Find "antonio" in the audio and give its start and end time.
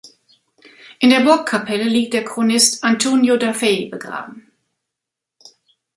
2.83-3.37